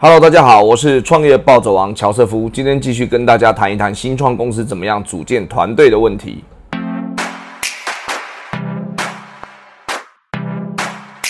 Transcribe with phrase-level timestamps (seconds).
[0.00, 6.44] Hello，大家好，我是创业暴走王乔瑟夫，今天继续跟大家谈一谈新创公司怎么样组建团队的问题。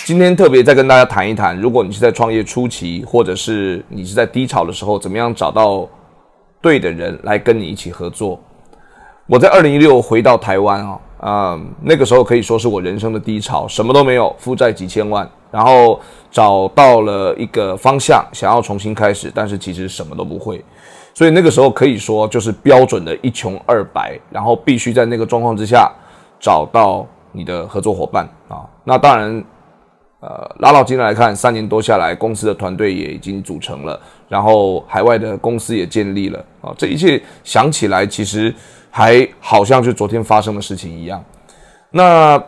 [0.04, 5.88] 今天特别再跟大家谈一谈，如果你是在创业初期，或者是你是在低潮的时候，怎么样找到
[6.60, 8.38] 对的人来跟你一起合作。
[9.26, 15.98] 我在二零一六回到台湾啊，嗯，那个时候可以说是我人生的低潮，什么都没有，负债几千万，然后
[16.30, 20.64] 找到了一个方向，想要重新开始，但是其实什么都不会，
[21.12, 25.90] 所以那个时候可以说就是标准的一穷二白，然后必须在那个状况之下
[26.38, 28.62] 找到你的合作伙伴啊。
[28.84, 29.44] 那当然，
[30.20, 38.54] 呃，拉到今天来看，三年多下来，公司的团队也已经组成了，然后海外的公司也建立了啊，这一切想起来其实。
[38.90, 41.22] 还好像是昨天发生的事情一样。
[41.90, 42.42] 那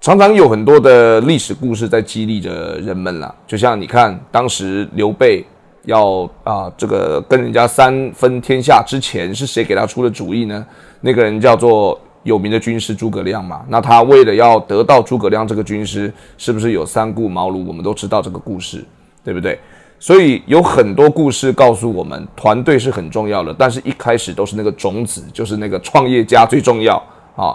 [0.00, 3.34] 常常有很多的历史故事在激励着人们啦。
[3.46, 5.44] 就像你看，当时刘备
[5.84, 10.66] 要啊这个跟人家三分天下之前，是谁给他出的主意呢？
[11.00, 13.64] 那个人叫做有名的军师诸葛亮嘛。
[13.68, 17.64] 那他为了要得到诸葛亮这个军师，是不是有三顾茅庐？
[17.66, 18.84] 我们都知道这个故事，
[19.22, 19.58] 对不对？
[20.02, 26.96] 所以有很多故事告诉我们，团队是很重要的，但是一开始都是那个种子，就是那个创业家最重要
[27.36, 27.54] 啊。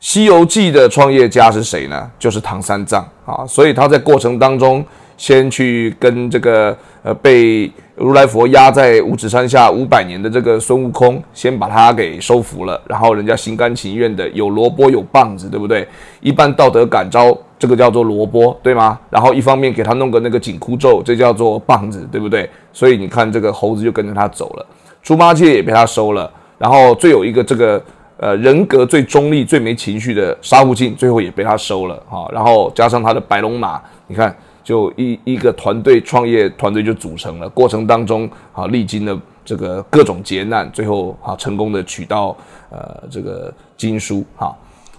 [0.00, 2.10] 西游记》的创业家是谁呢？
[2.18, 3.46] 就是唐三藏啊。
[3.46, 4.84] 所以他在过程当中，
[5.16, 15.86] 先去跟这个呃被如来佛压在五指山下五百年的这个孙悟空，先把他给收服了，然后人家心甘情愿的有萝卜有棒子，对不对？
[16.22, 17.38] 一般道德感召。
[17.62, 18.98] 这个叫做萝卜，对吗？
[19.08, 22.50] 然后一方面给他弄个那个紧箍咒，这叫做棒子，对不对？
[22.72, 24.66] 所以你看这个猴子就跟着他走了，
[25.00, 27.80] 猪八戒也被他收了，然后最有一个这个
[28.16, 32.28] 呃人格最中立、最没情绪的沙悟净，最后也被他收了哈。
[32.32, 42.36] 然后加上他的白龙马，你看就一一个团队创业团队就组成了，过程当中啊历经了这个各种劫难，最后啊成功的取到
[42.70, 44.52] 呃这个经书哈。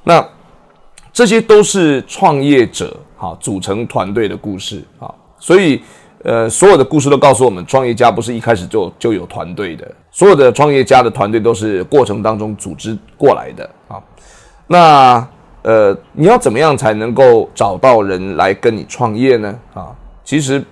[0.06, 0.26] 那。
[1.14, 5.80] 这些都是创业者哈组成团队的故事啊，所以
[6.24, 14.02] 呃，所有的故事都告诉我们，创业家不是一开始就就有团队的，所有的创业家的团队都是过程当中组织过来的啊。
[14.66, 15.28] 那
[15.62, 19.56] 呃，你要怎么样才能够找到人来跟你创业呢？
[19.76, 19.94] 啊，
[20.24, 20.64] 其实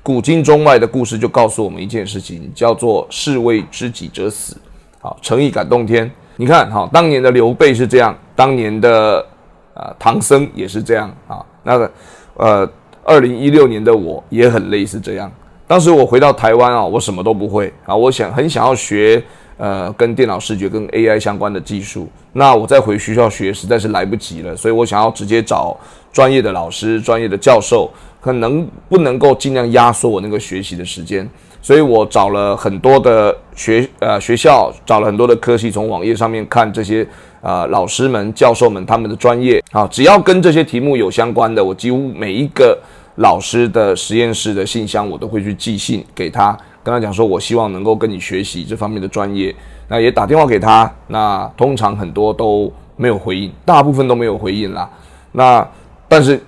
[0.00, 4.56] 古今中外的故事就告诉我们一件事情，叫做士为知己者死，
[5.00, 6.08] 好，诚意感动天。
[6.36, 9.26] 你看哈，当年的刘备是这样，当年的。
[9.74, 11.44] 啊，唐僧也是这样啊。
[11.62, 11.90] 那个，
[12.34, 12.70] 呃，
[13.04, 15.30] 二零一六年的我也很类似这样。
[15.66, 17.94] 当时我回到台湾啊，我什么都不会啊。
[17.94, 19.22] 我想很想要学
[19.56, 22.08] 呃跟电脑视觉跟 AI 相关的技术。
[22.32, 25.76] 那我再回学校学实在是来不及了，所以我想要直接找
[26.12, 27.90] 专业的老师、专业的教授，
[28.20, 31.28] 可能不能够尽量压缩我那个学习的时间。
[31.62, 37.08] 所以我找了很多的学呃学校，找了很多的科系，从网页上面看这些。
[37.42, 42.78] 啊，老师们、教授们，他们的专业啊，只要跟这些题目有相关的，我几乎每一个
[43.16, 49.52] 老师的实验室的信箱，我都会去寄信给他，跟他讲说，我希望能够跟你学习这方面的专业。
[49.88, 54.88] 那也打电话给他，那通常很多都没有回应，大部分都没有回应啦。
[55.32, 55.68] 那
[56.06, 56.40] 但是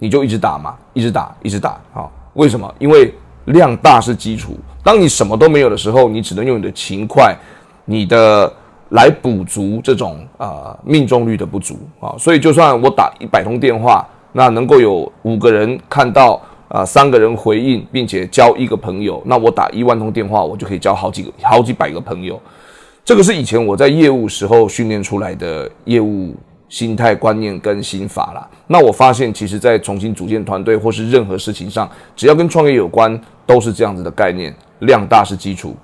[0.00, 2.10] 你就一直打嘛，一直打，一直打啊？
[2.32, 2.74] 为什么？
[2.80, 3.14] 因为
[3.46, 4.56] 量大是基础。
[4.82, 7.36] 当你什么都没有的时候，你只能用你的勤快，
[7.84, 8.52] 你的。
[8.92, 16.38] 来补足这种啊命中率的不足啊，所以就算我打一百通电话，那能够有五个人看到
[16.68, 22.38] 啊，三个人回应，并且交一个朋友，那我打一万通电话，我就可以交好几个、好几百个朋友。
[23.02, 26.36] 这个是以前我在业务时候训练出来的业务
[26.72, 28.48] 心态、观念跟心法啦。
[28.66, 35.76] 那我发现，其实在重新组建团队或是任何事情上，只要跟创业有关，都是这样子的概念，量大是基础。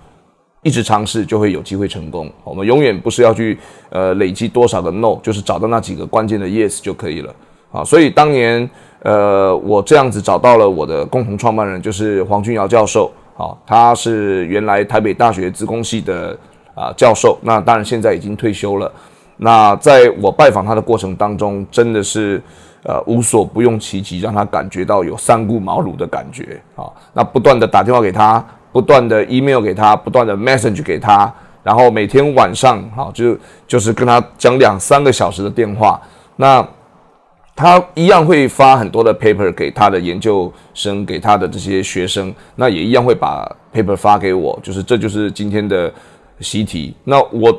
[0.62, 2.32] 一直尝试就会有机会成功。
[2.42, 3.58] 我们永远不是要去
[3.90, 7.34] 呃累积多少个 no，就是找到那几个关键的 yes 就可以了
[7.70, 7.84] 啊。
[7.84, 8.68] 所以当年
[9.02, 16.36] 呃我这样子找到了我的共同创办人，就是黄君尧教授啊，他是原来台北大学资工系的
[16.74, 18.90] 啊教授，那当然现在已经退休了。
[19.38, 22.42] 那在我拜访他的过程当中，真的是
[22.82, 26.84] 呃无所不用其极，让他感觉到有三顾茅庐的感觉啊。
[27.14, 28.44] 那不断的打电话给他。
[28.70, 31.32] 不断的 email 给他，不断的 message 给他，
[31.64, 33.36] 然后每天晚上，好就
[33.66, 35.98] 就是跟他讲两三个小时的电话。
[36.36, 36.64] 那
[37.56, 45.90] 他一样会发很多的 paper 给他的研究生，给他的这些学生，那也一样会把 paper 发给我，就是这就是今天的
[46.40, 46.94] 习题。
[47.04, 47.50] 那我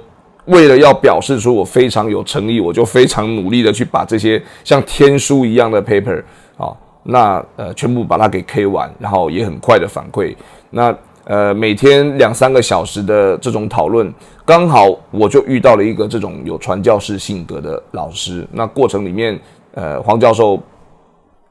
[0.49, 6.21] 为了要表示出我非常有诚意，我就非常努力的去把这些像天书一样的 paper
[6.57, 6.75] 啊。
[7.03, 10.35] 那呃全部把它给 K 完，然后也很快的反馈。
[10.69, 14.13] 那呃每天两三个小时的这种讨论，
[14.45, 18.45] 刚好我就遇到了一个这种有传教士性格的老师。
[18.51, 19.39] 那过程里面，
[19.73, 20.61] 呃黄教授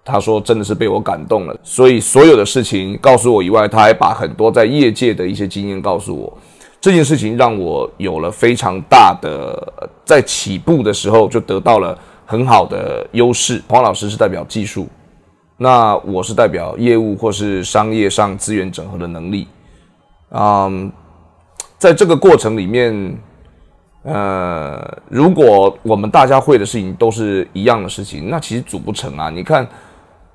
[0.05, 6.33] 他说真的是被我感动了，所以所有的事情告诉我以外，他还把很多在业界的一些经验告诉我。
[6.81, 13.63] 这件事情让我有了非常大的在起步的时候就得到了很好的优势。
[13.69, 14.87] 黄老师是代表技术。
[15.61, 19.49] 那我是代表业务或是商业上资源整合的能力，
[20.31, 20.93] 嗯，
[21.77, 23.19] 在这个过程里面，
[24.05, 29.29] 呃，如果我们大家会的事情都是一样的事情，那其实组不成啊。
[29.31, 29.67] 你看，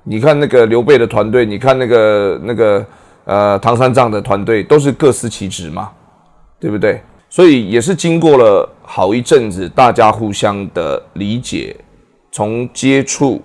[0.02, 2.86] 你看那个刘备的团队，你看那个那个
[3.24, 5.90] 呃唐三藏的团队，都是各司其职嘛，
[6.64, 6.98] 对不对？
[7.28, 11.76] 所以也是经过了好一阵子，大家互相的理解，
[12.32, 13.42] 从接触。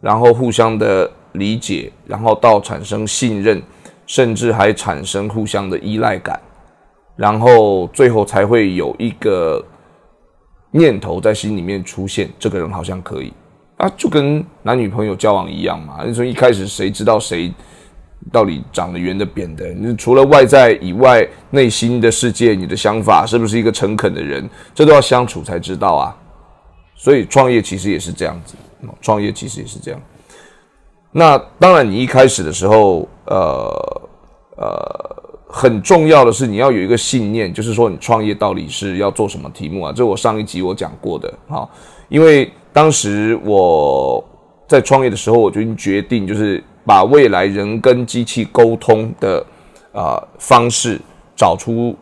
[0.00, 3.62] 然后互相的理解，然后到产生信任，
[4.06, 6.40] 甚至还产生互相的依赖感，
[7.16, 9.62] 然后最后才会有一个
[10.70, 13.32] 念头在心里面出现：这个人好像可以
[13.78, 16.02] 啊，就跟男女朋友交往一样嘛。
[16.06, 17.52] 你说一开始谁知道谁
[18.32, 19.68] 到底长得圆的扁的？
[19.74, 24.48] 你除了外在以外，内心的世界，你的想法是不是一个诚恳的人？
[24.74, 26.16] 这都要相处才知道啊。
[26.96, 28.54] 所以创业其实也是这样子。
[29.00, 30.00] 创业其实也是这样。
[31.10, 34.02] 那当然，你一开始的时候，呃
[34.56, 39.92] 呃，很重要的是你要有一个信念，就是说你创业到底是要做什么题目啊？
[39.94, 41.68] 这我上一集我讲过的啊。
[42.08, 44.22] 因为当时我
[44.74, 49.44] 在创业的时候，我就已经决定，就是把未来人跟机器沟通的
[49.92, 51.00] 啊方式
[51.36, 51.96] 找出。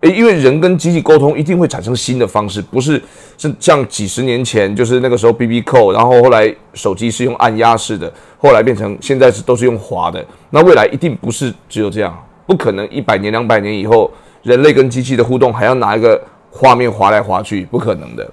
[0.00, 3.02] 诶，因为人跟机器沟通一定会产生新的方式，不是
[3.38, 10.24] 是像几十年前，就是那个时候 B B 扣，然后后来手机是用按压式的，后来变成现在是都是用滑的。
[10.50, 12.16] 那未来一定不是只有这样，
[12.46, 14.10] 不可能一百年、两百年以后，
[14.42, 16.20] 人类跟机器的互动还要拿一个
[16.50, 18.30] 画面滑来滑去，不可能的。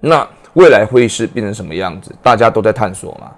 [0.00, 2.14] 那未来会是变成什么样子？
[2.22, 3.30] 大家都在探索嘛。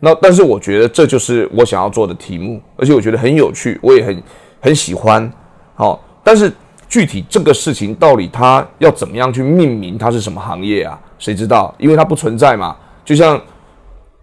[0.00, 4.22] 那但是我觉得这就是我想要做的题目，而且我觉得很有趣，我也很
[4.60, 5.32] 很喜欢。
[5.74, 6.52] 好，但是。
[6.88, 9.96] 具体这个事情到底它要怎么样去命名？
[9.96, 11.00] 它是什么行业啊？
[11.18, 11.74] 谁知道？
[11.78, 12.76] 因为它不存在嘛。
[13.02, 13.40] 就像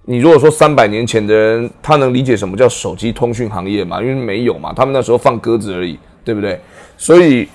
[0.04, 4.00] 你如果说三百年前的人，他能理解什么叫手机通讯行业嘛？
[4.00, 6.62] 因为没有嘛，他们那时候放鸽子而已，对不对？
[6.96, 7.50] 所以，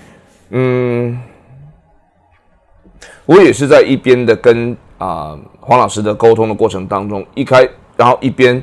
[0.51, 1.17] 嗯，
[3.25, 8.63] 我也是在一边的跟啊黄老师的沟通的过程当中，一开，然后一边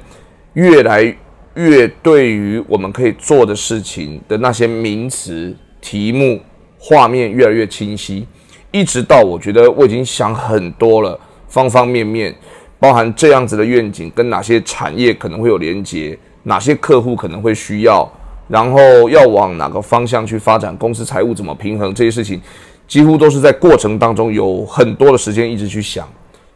[0.53, 1.15] 越来
[1.55, 5.55] 越对于我们可以做的事情的那些名词。
[5.83, 6.39] 题目
[6.77, 8.27] 画面越来越清晰，
[8.69, 12.31] 一直到我觉得我已经想很多了，方方面面，
[12.79, 18.07] 包含这样子的愿景跟哪些产业可能会有连接，哪些客户可能会需要，
[18.47, 22.39] 然后要往哪个方向去发展，公司财务怎么平衡这些事情，
[22.87, 26.07] 几乎都是在过程当中有很多的时间一直去想，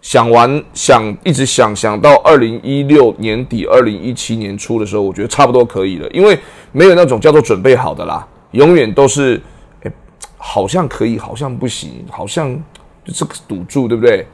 [0.05, 6.37] 想完想一直想想到二零一六年底、二零一七年初的时候，我觉得差不多可以了，因为
[6.71, 8.25] 没有那种叫做准备好的啦。
[8.51, 9.41] 永远都是，
[9.81, 9.91] 哎，
[10.37, 12.55] 好像可以，好像不行，好像
[13.03, 14.27] 就是个赌注，对不对？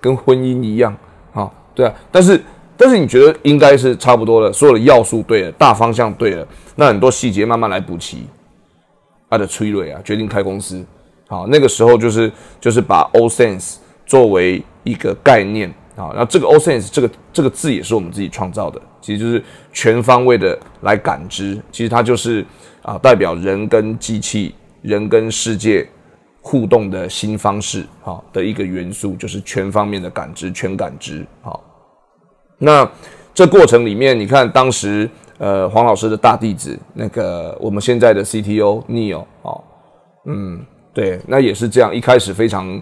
[0.00, 0.96] 跟婚姻一样，
[1.34, 1.92] 啊，对啊。
[2.10, 2.42] 但是，
[2.74, 8.26] 但是你觉得应该是差不多了，所有的要素对了，大方向对了，那很多细节慢慢来补齐。
[9.28, 10.82] 他的崔瑞啊，决定开公司，
[11.28, 13.74] 好，那个时候就是就是把 AllSense
[14.10, 22.44] 作为一个概念啊，然后这个 O sense 这个这个字也是我们自己创造的，其实就是全方位的来感知，其实它就是。
[22.82, 25.86] 啊，代表人跟机器、人跟世界
[26.40, 31.20] 互动的新方式，哈的一个元素，就是全方面的感知、全感知。
[31.42, 31.52] 啊，
[32.56, 32.90] 那
[33.34, 39.62] 这过程里面，你看当时呃黄老师的大弟子，那个我们现在的 CTO Neil，哦，
[40.24, 40.64] 嗯，
[40.94, 42.80] 对，那也是这样，一开始非常，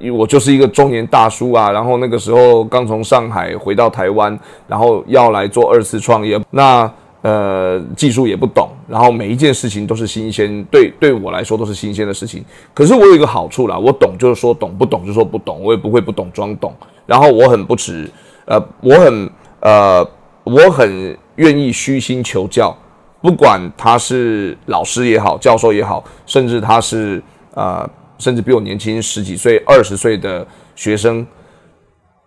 [0.00, 6.90] 因为我就是一个中年大叔啊，然后那个时候刚从上海回到台湾，然后要来做二次创业，那。
[7.20, 12.44] 呃，技术也不懂，然后每一件事情都是新鲜，对对我来说都是新鲜的事情。
[12.72, 16.72] 可是我有一个好处啦，我懂就是说懂，不懂就说不懂，我也不会不懂装懂。
[17.06, 18.08] 然后我很不耻，
[18.44, 20.08] 呃，我很呃，
[20.44, 22.74] 我很愿意虚心求教，
[23.20, 27.20] 不管他是老师也好，教授也好，甚至他是
[27.54, 27.86] 呃，
[28.18, 30.46] 甚至比我年轻十几岁、二十岁的
[30.76, 31.26] 学生。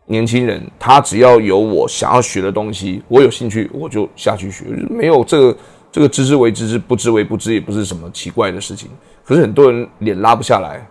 [0.08, 4.66] 年轻人，他只要有我想要学的东西，我有兴趣，我就下去学。
[4.90, 5.58] 没有这个，
[5.90, 8.90] 这个知之为知之，不知为不知，也不是什么奇怪的事情。
[9.24, 10.86] 可是很多人脸拉不下来，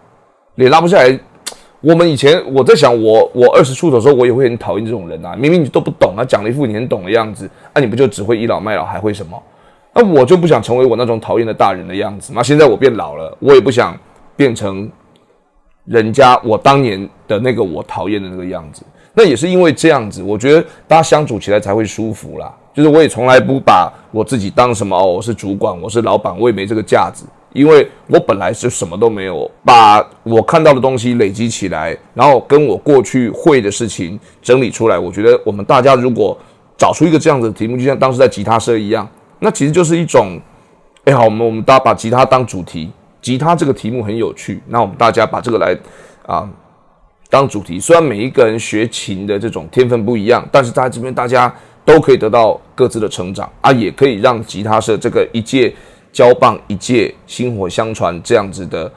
[0.54, 1.18] 脸拉不下来，
[1.82, 5.36] 我们以前我在想，我我二十出头的时候，我也会很讨厌这种人啊！
[5.36, 9.42] 明明你都不懂啊，讲了一副你很懂的样子，啊，你不就只会倚老卖老，还会什么？
[9.92, 12.42] 那我就不想成为我那种讨厌的大人的样子那。
[12.42, 13.98] 现在我变老了，我也不想
[14.40, 14.90] 变成
[15.84, 18.82] 人家我当年的那个我讨厌的那个样子。
[19.12, 22.50] 那也是因为这样子，我觉得大家相处起来才会舒服啦。
[22.72, 27.26] 就是我也从来不把我自己当什么哦，我是主管，我是老板，我也没这个架子。
[27.52, 34.98] 因为我本来是什么都没有，把我看到的东西累积起来，然后跟我过去会的事情整理出来。
[34.98, 36.34] 我觉得我们大家如果
[36.78, 39.06] 找出一个这样子的题目，就像当时在吉他社一样，
[39.38, 40.40] 那其实就是一种，
[41.04, 45.76] 哎好，我们我们大家把吉他当主题，吉他这个题目很有趣，那我们大家把这个来
[46.26, 46.48] 啊
[47.28, 47.78] 当主题。
[47.78, 55.74] 虽然每一个人学琴的这种天分不一样，但是在这边大家都可以得到各自的成长啊，也可以让吉他社这个一届。
[56.12, 58.92] 交棒一届，薪火相传这样子的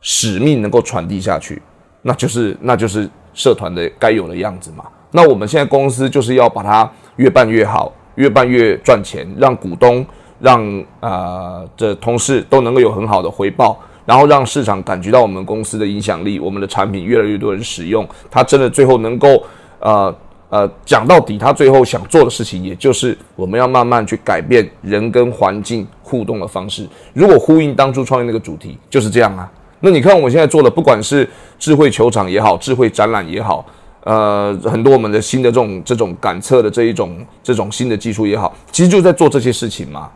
[0.00, 1.60] 使命能够传递下去，
[2.02, 4.84] 那就是那就是社团的该有的样子嘛。
[5.10, 10.06] 那我们现在公司就是要把它越办越好，越办越赚钱，让股东、
[10.38, 19.42] 让啊这同事都能够有很好的回报，然后让市场感觉到我们公司的影响力，我们的产品越来越多人使用，它真的最后能够
[19.80, 20.14] 呃。
[20.48, 26.88] 呃，讲到底，他最后想做的事情，也就是我们要慢慢去改变人跟环境互动的方式。
[27.12, 29.50] 如果呼应当初创业那个主题，就是这样啊。
[29.80, 31.28] 那你看，我现在做的，不管是
[31.58, 33.66] 智慧球场也好，智慧展览也好，
[34.04, 40.08] 呃，很多我们的新的这种这种感测的这一种这种新的技术也好，其实就在做这些事情嘛。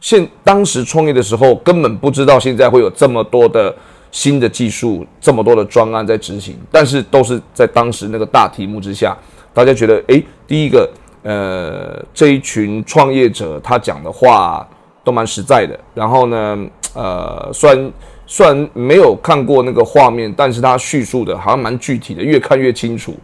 [0.00, 3.74] 现当时创业的时候，根本不知道现在会有这么多的
[4.10, 9.16] 新的技术，这么多的专案在执行，但是都是在当时那个大题目之下。
[9.52, 10.88] 大家觉得，哎，第一个，
[11.22, 14.68] 呃，这一群创业者他讲的话
[15.02, 15.78] 都蛮实在的。
[15.94, 17.92] 然后呢，呃，虽然
[18.26, 23.14] 虽然没有看过那个画面，但是他叙述的好像蛮具体的，越看越清楚。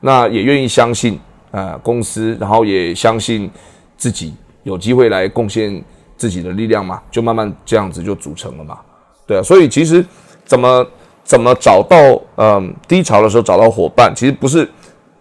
[0.00, 1.20] 那也愿意相信
[1.50, 3.50] 啊公司，然后也相信
[3.96, 5.82] 自己有机会来贡献
[6.22, 8.78] 自己的力量嘛，就慢慢这样子就组成了嘛。
[9.26, 10.06] 对啊，所以其实
[10.44, 10.86] 怎么
[11.24, 11.96] 怎么找到
[12.36, 14.70] 嗯低潮的时候找到伙伴，其实不是。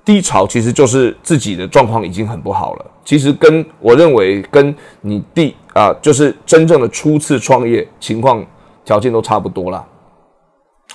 [0.03, 2.86] 低潮其实就是自己的状况已经很不好了。
[3.05, 8.43] 其实跟我认为跟你第啊，就是真正的初次创业情况
[8.84, 9.86] 条件都差不多了。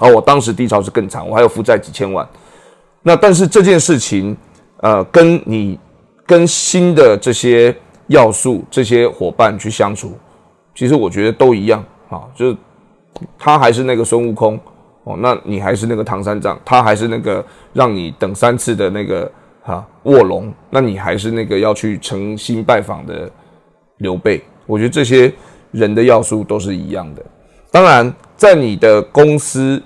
[0.01, 2.29] 而我当时低潮是更惨，我还有负债几千万。
[3.01, 4.37] 那但是这件事情，
[4.79, 5.79] 呃，跟你
[6.27, 7.75] 跟新的这些
[8.09, 10.13] 要素、这些伙伴去相处，
[10.75, 12.57] 其实我觉得都一样啊，就是
[13.39, 14.59] 他还是那个孙悟空。
[15.05, 19.31] 哦，那你还是那个唐三藏，他还是那个让你等三次的那个
[19.63, 23.31] 哈卧龙，那你还是那个要去诚心拜访的
[23.99, 24.43] 刘备。
[24.67, 25.33] 我觉得这些
[25.71, 27.25] 人的要素都是一样的。
[27.71, 29.81] 当然，在你的公司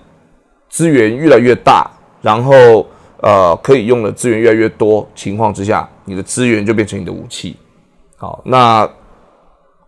[0.70, 1.90] 资源越来越大，
[2.22, 2.86] 然后
[3.18, 7.54] 呃可以用的资源越来越多情况之下，你的资源就变成你的武器。
[8.20, 8.86] 好，那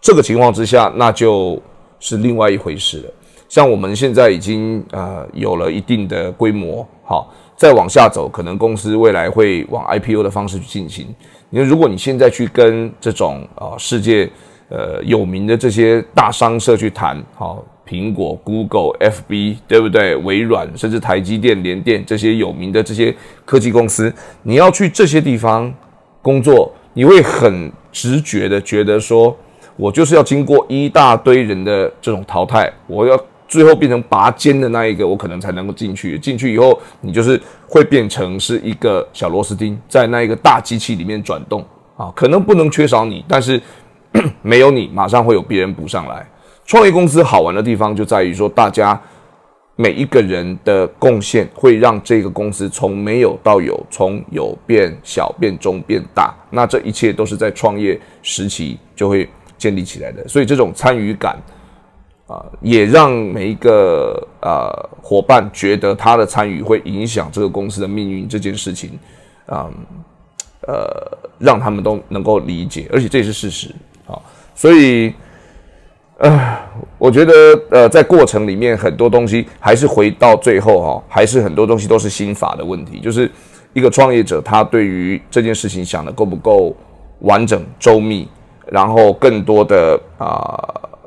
[0.00, 1.60] 这个情况之下，那就
[2.00, 3.10] 是另外一回事了。
[3.46, 11.14] 像我们现在已经呃有了一定的规模，好，再往下走，可能公司未来会往 IPO 的方式去进行。
[11.50, 14.30] 因为如果你现在去跟这种啊世界
[14.70, 20.16] 呃有名的这些大商社去谈，好，苹果、Google、FB，对不对？
[20.16, 24.10] 微软，甚至台积电、联电这些有名的这些科技公司，
[24.42, 25.70] 你要去这些地方
[26.22, 29.36] 工作，你会很直觉的觉得说，
[29.76, 33.16] 我就是要经过一大堆人的这种淘汰，我要。
[33.48, 36.18] 最后变成拔尖的那一个，我可能才能够进去。
[36.18, 41.62] 进去以后，你就是会变成是一个小螺丝钉，在那一个大机器里面转动
[41.94, 42.10] 啊。
[42.16, 43.60] 可能不能缺少你，但是
[44.40, 46.26] 没有你，马上会有别人补上来。
[46.64, 48.98] 创业公司好玩的地方就在于说，大家
[49.76, 56.34] 每一个人的贡献会让这个公司从没有到有，从有变小变中变大。
[56.50, 61.36] 那这一切都是在创业时期就会建立起来的，所以这种参与感。
[62.28, 64.70] 啊，也让每一个呃
[65.02, 68.98] 伙伴觉得他的参与会影响这个公司的命运这件事情，
[69.44, 69.68] 啊，
[70.66, 73.74] 呃，让他们都能够理解，而且这也是事实
[74.06, 74.16] 啊。
[74.54, 75.12] 所以，
[76.18, 76.58] 呃，
[77.02, 77.32] 我觉得
[77.68, 83.28] 呃，在过程里面很多东西还是回到最后哈，还是很多东西都是心法的问题，就是
[83.72, 86.72] 一个创业者他对于这件事情想的够不够
[87.22, 88.28] 完整周密，
[88.70, 90.56] 然后更多的啊。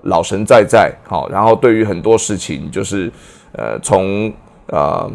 [0.08, 3.12] 老神在在，好，然后对于很多事情，就是，
[3.54, 4.32] 呃，从
[4.68, 5.12] 呃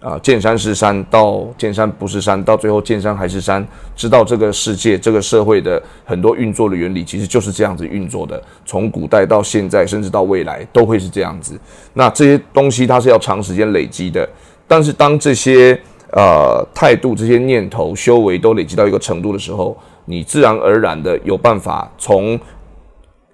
[0.00, 8.40] 啊见山是山，到见山不是山，到最后见山还是山，知道这个世界、这个社会的很多运作的原理，其实就是这样子运作的。
[8.64, 11.58] 从古代到现在，甚至到未来，都会是这样子。
[11.94, 14.28] 那这些东西它是要长时间累积的，
[14.68, 15.78] 但是当这些
[16.12, 22.38] 呃态度、这些念头、修为都累积到一个程度的时候，你自然而然的有办法从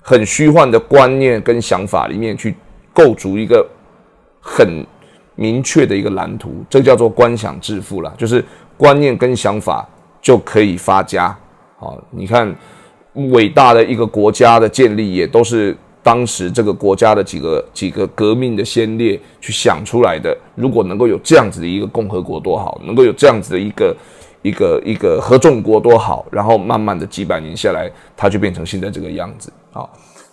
[0.01, 2.55] 很虚幻的观念跟想法里面去
[2.93, 3.67] 构筑一个
[4.41, 4.85] 很
[5.35, 8.13] 明确的一个蓝图，这叫做观想致富了。
[8.17, 8.45] 就是
[8.77, 9.89] 观念跟想法
[10.21, 11.37] 就可以发家。
[11.79, 12.55] 好，你看
[13.33, 20.37] 伟大的一个国家的建立，也都是当时这个国家的几个几个革命的先烈去想出来的。
[20.55, 23.97] 如果能够有这样子的一个共和国多好，能够有这样子的一个。
[24.45, 29.89] 一个一个合众国多好，然后慢慢的几百年下来，它就变成现在这个样子啊。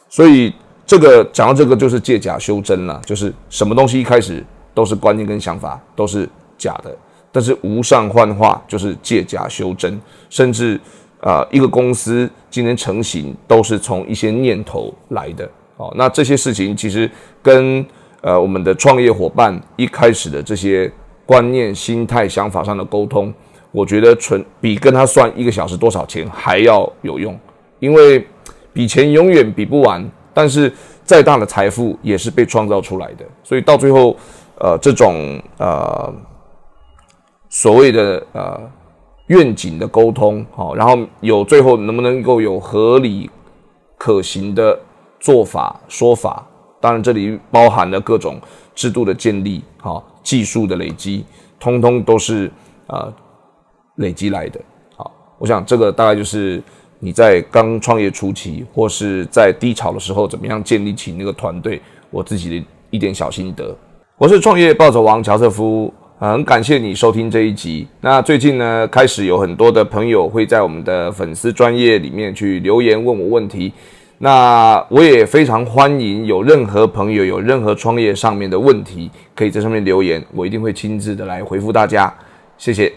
[0.09, 0.53] 所以
[0.85, 6.95] 这个讲到这个就是借假修真了，就是什么东西一开始都是观念跟想法都是假的，
[7.31, 9.99] 但是无上幻化就是借假修真，
[10.29, 10.79] 甚至
[11.19, 15.93] 啊一个公司今天成型都是从一些念头来的哦。
[15.95, 17.09] 那这些事情其实
[17.41, 17.85] 跟
[18.21, 20.91] 呃我们的创业伙伴一开始的这些
[21.25, 23.33] 观念、心态、想法上的沟通。
[23.73, 27.39] 我觉得存比跟他算一个小时多少钱还要有用，
[27.79, 28.27] 因为
[28.73, 30.69] 比钱永远比不完，但是
[31.05, 34.13] 再大的财富也是被创造出来的，所以到最后，
[34.63, 36.13] 呃，这种呃
[37.49, 38.61] 所谓的呃
[39.27, 43.29] 愿景的沟通，好，然后有最后能不能够有合理
[43.97, 44.79] 可行的
[45.19, 46.47] 做法说法，
[46.79, 48.39] 当然这里包含了各种
[48.75, 51.25] 制度的建立，好，技术的累积，
[51.59, 52.51] 通通都是
[52.87, 53.11] 啊。
[53.95, 54.59] 累积来的，
[54.95, 56.63] 好，我想这个大概就是
[56.97, 61.79] 你在刚创业初期或是在低潮的时候，怎么样建立起那个团队。
[62.09, 63.75] 我自己的一点小心得。
[64.21, 67.87] 我是创业暴走王乔瑟夫，很感谢你收听这一集。
[68.01, 73.73] 那最近呢，开始有很多的朋友会在我们的粉丝专业里面去留言问我问题。
[74.19, 82.13] 那我也非常欢迎有任何朋友有任何创业上面的问题，可以在上面留言，我一定会亲自的来回复大家。
[82.59, 82.93] 谢谢。